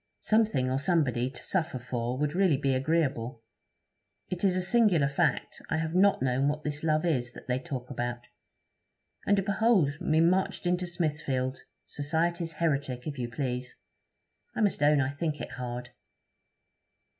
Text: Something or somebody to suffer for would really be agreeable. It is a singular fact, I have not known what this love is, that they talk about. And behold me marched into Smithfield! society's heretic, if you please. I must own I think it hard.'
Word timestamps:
Something 0.21 0.67
or 0.71 0.79
somebody 0.79 1.29
to 1.29 1.43
suffer 1.43 1.77
for 1.77 2.17
would 2.17 2.33
really 2.33 2.57
be 2.57 2.73
agreeable. 2.73 3.43
It 4.29 4.43
is 4.43 4.55
a 4.55 4.61
singular 4.63 5.07
fact, 5.07 5.61
I 5.69 5.77
have 5.77 5.93
not 5.93 6.23
known 6.23 6.47
what 6.47 6.63
this 6.63 6.83
love 6.83 7.05
is, 7.05 7.33
that 7.33 7.45
they 7.47 7.59
talk 7.59 7.87
about. 7.91 8.21
And 9.27 9.45
behold 9.45 10.01
me 10.01 10.19
marched 10.19 10.65
into 10.65 10.87
Smithfield! 10.87 11.61
society's 11.85 12.53
heretic, 12.53 13.05
if 13.05 13.19
you 13.19 13.29
please. 13.29 13.75
I 14.55 14.61
must 14.61 14.81
own 14.81 15.01
I 15.01 15.11
think 15.11 15.39
it 15.39 15.51
hard.' 15.51 15.89